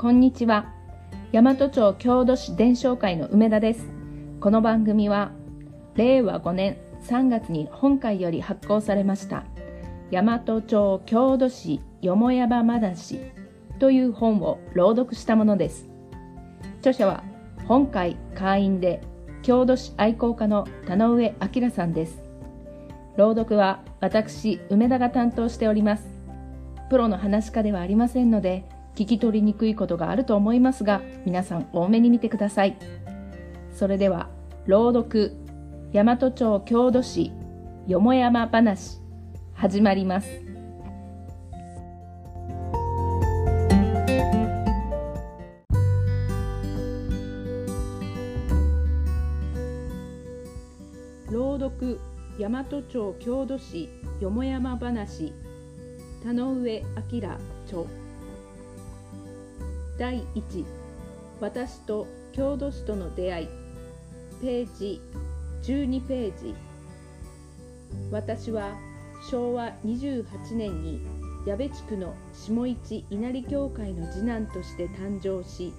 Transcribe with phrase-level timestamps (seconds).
[0.00, 0.72] こんにちは。
[1.30, 3.86] 大和町郷土市伝承会の梅田です。
[4.40, 5.30] この番組は
[5.94, 9.44] 令和5年3月に本会より発行されました
[10.10, 13.20] 大和町郷土市よもやばまだし
[13.78, 15.90] という本を朗読したものです。
[16.78, 17.22] 著者は
[17.68, 19.02] 本会会員で
[19.42, 22.22] 郷土史愛好家の田上明さんです。
[23.18, 26.08] 朗読は私梅田が担当しております。
[26.88, 28.64] プロの話し家ではありませんので
[29.00, 32.76] 聞き取りにくいことがあると思いますが皆さん多めに見てください。
[33.74, 34.28] それでは
[34.66, 35.32] 朗読
[35.94, 37.32] 大和町郷土史
[37.86, 38.98] よもやま話
[39.54, 40.28] 始まります。
[51.30, 51.98] 朗読
[52.38, 53.88] 大和町郷土史
[54.20, 55.32] よもやま話
[56.22, 57.30] 田上明
[57.64, 58.09] 著
[60.00, 60.64] 第1
[61.42, 63.48] 私と郷土史との出会い。
[64.40, 65.02] ページ
[65.62, 66.54] 12ページ。
[68.10, 68.72] 私は
[69.30, 70.24] 昭和28
[70.56, 71.02] 年に
[71.46, 75.74] 矢部地区の下市稲荷教会の次男として誕生し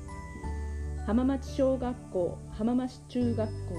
[1.07, 3.75] 浜町小学校浜町中学校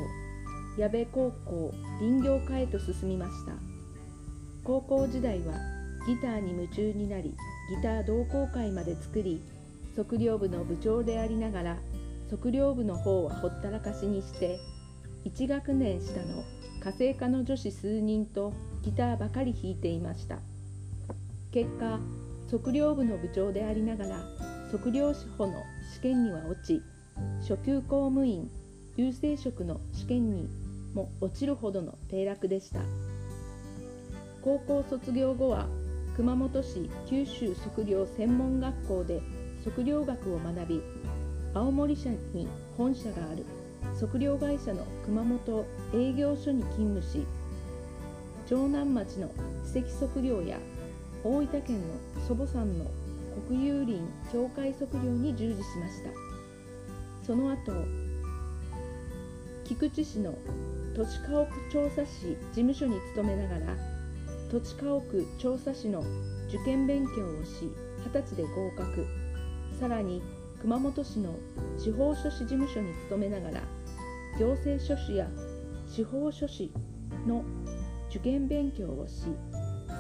[0.76, 3.52] 矢部高校林業科へと進みました。
[4.64, 5.54] 高校時代は
[6.08, 7.32] ギターに夢中になり
[7.76, 9.40] ギター同好会まで作り
[9.96, 11.76] 測量部の部長でありながら
[12.30, 14.58] 測量部の方はほったらかしにして
[15.24, 16.44] 1学年下の
[16.80, 20.38] 家政科の女子数人とギターばかり弾いていました。
[21.52, 22.00] 結果
[22.50, 24.16] 測量部の部長でありながら
[24.72, 25.62] 測量士補の
[25.94, 26.82] 試験には落ち
[27.42, 28.50] 初級公務員
[28.96, 30.48] 郵政職の試験に
[30.94, 32.80] も落ちるほどの低落でした。
[34.42, 35.66] 高校卒業後は
[36.16, 39.22] 熊本市九州測量専門学校で
[39.64, 40.82] 測量学を学び
[41.54, 43.44] 青森市に本社がある。
[43.98, 47.26] 測量会社の熊本営業所に勤務し
[48.46, 49.30] 城南町の
[49.64, 50.58] 史跡測量や
[51.22, 51.94] 大分県の
[52.26, 52.86] 祖母山の
[53.48, 54.00] 国有林
[54.32, 56.10] 境界測量に従事しました。
[57.26, 57.72] その後
[59.64, 60.34] 菊池市の
[60.94, 63.76] 土地家屋調査士事務所に勤めながら
[64.50, 66.02] 土地家屋調査士の
[66.48, 67.72] 受験勉強をし
[68.10, 69.21] 20歳で合格。
[69.82, 70.22] さらに
[70.60, 71.34] 熊本市の
[71.76, 73.62] 司法書士事務所に勤めながら
[74.38, 75.26] 行政書士や
[75.88, 76.70] 司法書士
[77.26, 77.44] の
[78.08, 79.24] 受験勉強をし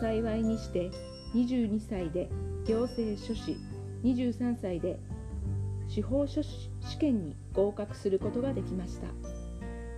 [0.00, 0.88] 幸いにして
[1.34, 2.30] 22歳で
[2.64, 3.56] 行政書士
[4.04, 5.00] 23歳で
[5.88, 9.08] 司法書士試験に合格することができました。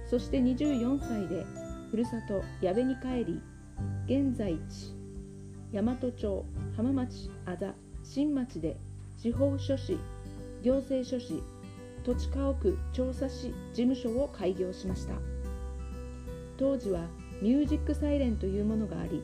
[0.08, 1.44] そして24歳で
[1.90, 3.42] ふるさと矢部に帰り
[4.06, 4.94] 現在地
[5.74, 8.78] 大和町浜町あざ新町で
[9.24, 9.96] 司法書士
[10.62, 11.42] 行政書士
[12.04, 15.14] 土地家屋調査士事務所を開業しました。
[16.58, 17.06] 当時は
[17.40, 19.22] ミュージックサイレンというものがあり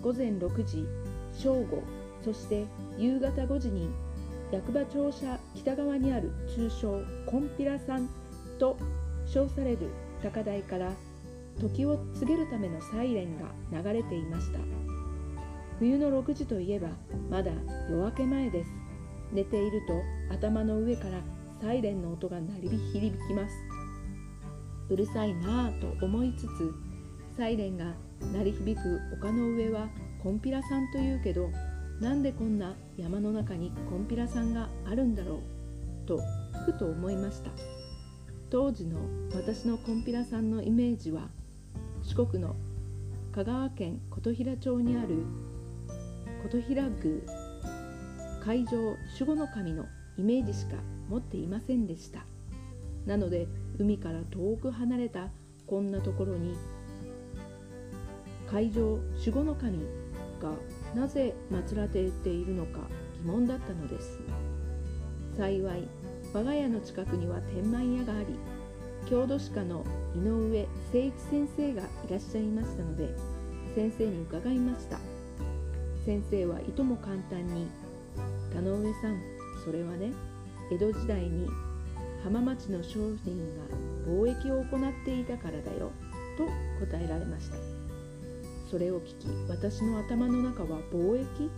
[0.00, 0.86] 午前6時
[1.34, 1.82] 正午
[2.24, 2.64] そして
[2.96, 3.90] 夕方5時に
[4.50, 8.08] 役場庁舎北側にある通称コンピラさん
[8.58, 8.78] と
[9.26, 9.90] 称される
[10.22, 10.90] 高台から
[11.60, 14.58] 時を告げるためのサイレンが流れていました。
[15.80, 16.88] 冬の6時といえば
[17.28, 17.52] まだ
[17.90, 18.77] 夜明け前です。
[19.32, 20.02] 寝ていると
[20.34, 21.20] 頭の上から
[21.60, 23.54] サイレンの音が鳴り響きます。
[24.90, 26.74] うるさいなぁと思いつつ
[27.36, 27.94] サイレンが
[28.32, 29.88] 鳴り響く丘の上は
[30.22, 31.50] コンピラさんというけど
[32.00, 35.40] なんでこんな山の中にコンピラさんがあるんだろ
[36.04, 36.20] うと
[36.64, 37.50] ふと思いました。
[38.50, 38.98] 当時の
[39.34, 41.28] 私のコンピラさんのイメージは
[42.02, 42.56] 四国の
[43.32, 45.22] 香川県琴平町にある
[46.42, 47.37] 琴平宮
[48.48, 49.84] 海上守護の神の
[50.16, 50.76] イメージしか
[51.10, 52.24] 持っていませんでした。
[53.04, 53.46] なので
[53.78, 55.28] 海から遠く離れた
[55.66, 56.56] こんなところに
[58.50, 59.80] 海上守護の神
[60.40, 60.52] が
[60.94, 62.80] なぜ祀られているのか
[63.22, 64.18] 疑問だったのです。
[65.36, 65.86] 幸い
[66.32, 68.28] 我が家の近くには天満屋があり
[69.10, 69.84] 郷土史家の
[70.16, 73.10] 井上誠一先生がいらっしゃいましたので
[73.74, 74.98] 先生に伺いました。
[76.06, 77.66] 先生はいとも簡単に
[78.52, 79.20] 「田上さん
[79.64, 80.12] それはね
[80.70, 81.48] 江戸時代に
[82.24, 83.64] 浜町の商人が
[84.06, 85.90] 貿易を行っていたからだよ」
[86.36, 86.44] と
[86.86, 87.56] 答えられました。
[88.70, 91.50] それを聞き私の頭の中は貿易と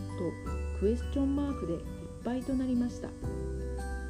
[0.78, 1.80] クエスチョンマークでいっ
[2.24, 3.08] ぱいとなりました。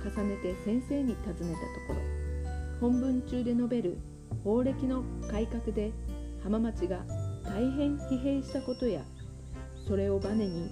[0.00, 1.60] 重ねて先生に尋ねた
[1.92, 2.00] ところ
[2.80, 3.98] 本文中で述べる
[4.42, 5.92] 法暦の改革で
[6.42, 7.04] 浜町が
[7.44, 9.02] 大変疲弊したことや
[9.86, 10.70] それをバネに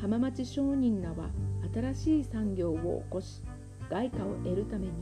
[0.00, 1.30] 浜町商人らは
[1.74, 3.42] 新しい産業を起こし
[3.90, 4.92] 外貨を得るために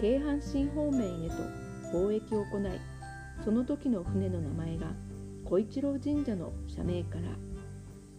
[0.00, 1.34] 京阪神方面へと
[1.92, 2.80] 貿易を行い
[3.44, 4.86] その時の船の名前が
[5.44, 7.22] 小一郎神社の社名から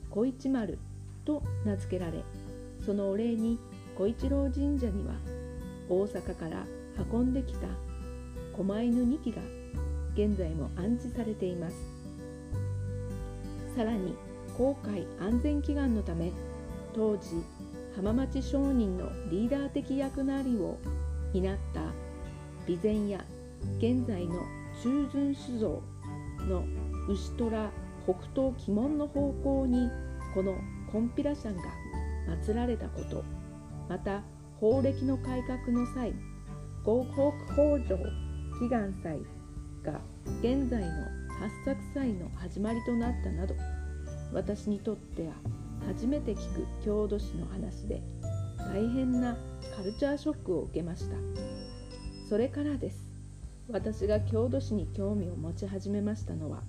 [0.10, 0.80] 小一丸
[1.26, 2.24] と名付けられ
[2.86, 3.60] そのお礼に
[3.98, 5.16] 小一郎神社には
[5.90, 6.66] 大阪から
[7.12, 7.68] 運んできた
[8.56, 9.42] 狛犬2匹が
[10.14, 11.76] 現在も安置されています。
[13.76, 14.16] さらに
[14.58, 16.32] 航海安全祈願のため
[16.94, 17.44] 当時
[17.96, 20.78] 浜町商人のリーダー的役割を
[21.34, 21.82] 担った
[22.66, 23.24] 備前や
[23.78, 24.36] 現在の
[24.82, 25.82] 中尊酒造
[26.48, 26.64] の
[27.10, 27.70] 牛虎
[28.06, 29.90] 北東鬼門の方向に
[30.34, 30.56] この
[30.92, 31.64] コンピラシャンが
[32.44, 33.24] 祀られたこと
[33.90, 34.24] また
[34.60, 36.14] 法暦の改革の際
[36.84, 37.98] 合北北条
[38.62, 39.20] 祈願祭
[39.84, 40.00] が
[40.42, 40.88] 現在の
[41.40, 43.56] 八作祭の始まりとなったなど
[44.34, 45.34] 私にとっては
[45.88, 48.02] 初めて聞く郷土史の話で
[48.58, 49.38] 大変な
[49.76, 51.16] カルチャーショックを受けました。
[52.28, 53.16] それからです。
[53.70, 56.62] 私が郷土史に興味を持ち始めましたのは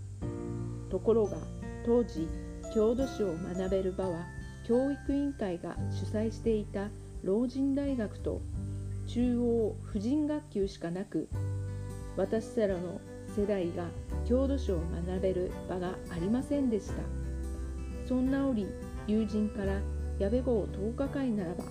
[0.88, 1.36] ところが
[1.84, 2.26] 当時
[2.74, 4.24] 郷土史を学べる場は
[4.66, 6.88] 教育委員会が主催していた
[7.22, 8.40] 老人大学と
[9.06, 11.28] 中央婦人学級しかなく
[12.16, 13.00] 私らの
[13.36, 13.84] 世代が
[14.26, 17.25] 郷土史を学べる場がありませんでした。
[18.06, 18.66] そんな折
[19.06, 19.80] 友人から
[20.18, 21.64] 矢部号10日会ならば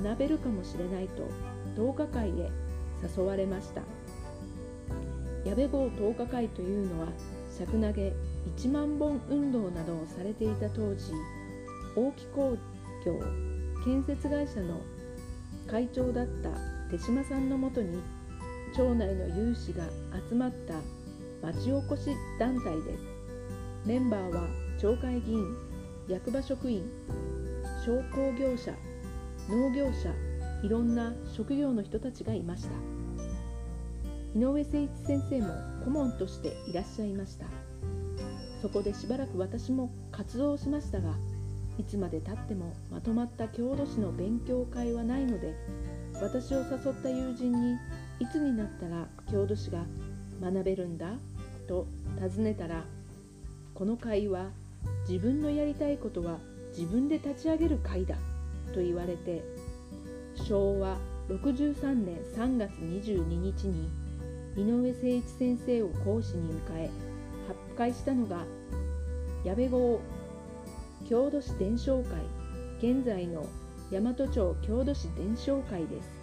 [0.00, 1.28] 学べるかもしれないと
[1.76, 2.50] 10日会へ
[3.16, 3.82] 誘われました。
[5.44, 7.08] 矢部号10日会というのは
[7.56, 8.12] 尺投げ
[8.56, 11.12] 1万本運動などをされていた当時
[11.96, 12.56] 大木工
[13.04, 13.20] 業
[13.84, 14.80] 建設会社の
[15.66, 16.50] 会長だった
[16.90, 18.02] 手島さんのもとに
[18.76, 19.84] 町内の有志が
[20.28, 20.74] 集まった
[21.46, 23.02] 町おこし団体です。
[23.86, 25.56] メンバーは町会議員
[26.08, 26.88] 役場職員
[27.84, 28.72] 商工業者
[29.48, 30.14] 農業者
[30.62, 32.70] いろんな職業の人たちがいました。
[34.34, 35.48] 井上誠一先生も
[35.84, 37.46] 顧問としていらっしゃいました。
[38.60, 41.14] そこでしばらく私も活動しましたが
[41.78, 45.54] いつまでたってもまとまった郷土史の勉強会はないので
[46.20, 47.74] 私を誘った友人に
[48.18, 49.84] いつになったら郷土史が
[50.40, 51.12] 学べるんだ
[51.68, 51.86] と
[52.16, 52.84] 尋ねたら
[53.74, 54.50] この会は
[55.08, 56.38] 自分のやりたいことは
[56.76, 58.16] 自分で立ち上げる会だ
[58.72, 59.42] と言われて
[60.34, 60.96] 昭和
[61.28, 63.88] 63年3月22日に
[64.56, 66.90] 井上誠一先生を講師に迎え
[67.46, 68.44] 発会したのが
[69.44, 70.00] 矢部号
[71.08, 72.18] 郷土史伝承会
[72.78, 73.46] 現在の
[73.90, 76.18] 大和町郷土史伝承会です。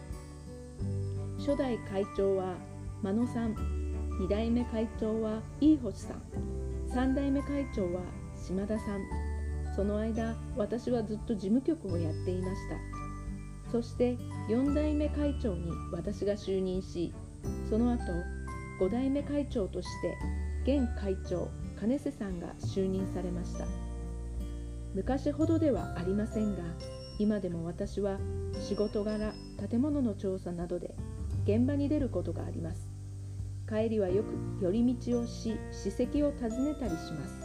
[1.45, 2.55] 初代会長は
[3.03, 3.53] 真野さん
[4.19, 6.21] 2代目会長は飯星さん
[6.89, 8.01] 3代目会長は
[8.45, 9.01] 島田さん。
[9.75, 13.71] その間私はずっと事務局をやっていました。
[13.71, 17.13] そして4代目会長に私が就任し
[17.69, 18.03] その後
[18.79, 19.87] 5代目会長とし
[20.63, 23.65] て現会長金瀬さんが就任されました。
[24.93, 26.61] 昔ほどではありませんが
[27.19, 28.17] 今でも私は
[28.59, 29.33] 仕事柄
[29.69, 30.95] 建物の調査などで
[31.43, 32.89] 現場に出ることがあります。
[33.67, 34.27] 帰りはよく
[34.61, 37.44] 寄り道をし史跡を訪ねたりします。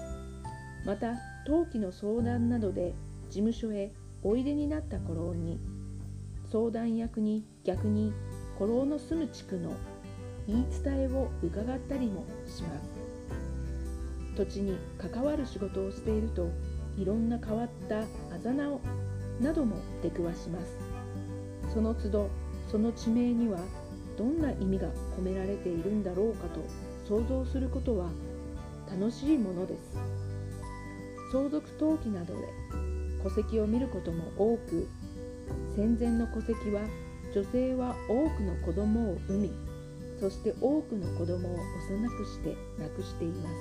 [0.85, 1.15] また
[1.47, 2.95] 登記の相談などで
[3.29, 5.61] 事務所へおいでになった頃に
[6.51, 8.13] 相談役に逆に
[8.59, 9.73] 古老の住む地区の
[10.47, 13.01] 言い伝えを伺ったりもします。
[14.37, 16.51] 土地に関わる仕事をしていると
[16.97, 18.07] いろんな変わったあ
[18.43, 18.81] ざなを
[19.41, 20.77] なども出くわします。
[21.73, 22.31] その都度
[22.71, 23.59] その地名には
[24.17, 26.61] どんな意味が込められているんだろうかと
[27.07, 28.11] 想像することは
[28.91, 29.97] 楽しいものです。
[31.31, 32.41] 相続登記などで
[33.23, 34.89] 戸籍を見ることも多く
[35.77, 36.83] 戦前の戸籍は
[37.35, 39.71] 女性は多くの子供を産み
[40.21, 43.55] そして多くの子供を幼くして亡くしています。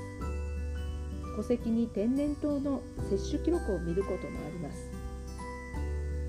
[1.37, 4.91] 戸籍に天然痘の接種記録を見ることもあります。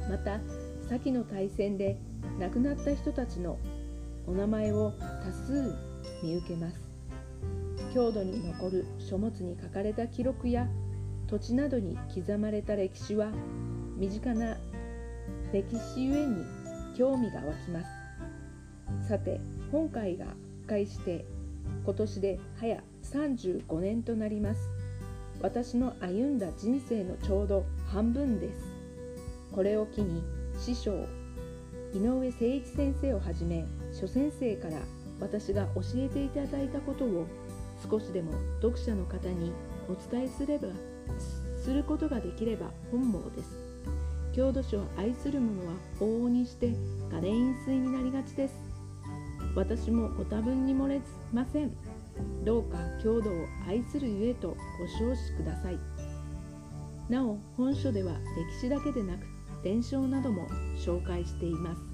[0.09, 0.39] また
[0.89, 1.99] 先の大戦で
[2.39, 3.59] 亡くなった人たちの
[4.25, 4.93] お名前を
[5.25, 5.75] 多数
[6.23, 6.81] 見受けます。
[7.93, 10.69] 郷土に残る書物に書かれた記録や
[11.31, 13.31] 土地などに刻まれた歴史は
[13.97, 14.57] 身近な
[15.53, 16.45] 歴史ゆえに
[16.99, 19.09] 興味が湧きます。
[19.09, 20.25] さて今回が
[20.63, 21.25] 復会して
[21.85, 24.61] 今年で早35年となります。
[25.41, 28.61] 私の歩んだ人生のちょうど半分です。
[29.53, 30.25] これを機に
[30.59, 31.07] 師匠
[31.95, 34.81] 井上誠一先生をはじめ諸先生から
[35.21, 37.27] 私が教えていただいたことを
[37.89, 39.53] 少しでも読者の方に
[39.89, 40.69] お伝えすれば
[41.19, 43.59] することができれば本望です。
[44.33, 46.73] 郷土史を愛する者は往々にして
[47.11, 48.55] ガレイン水になりがちです。
[49.55, 51.01] 私もご多分に漏れ
[51.33, 51.73] ません。
[52.45, 55.79] どうか郷土を愛するゆえとご承知ください。
[57.09, 59.27] なお本書では歴史だけでなく
[59.65, 60.47] 伝承なども
[60.79, 61.90] 紹介しています。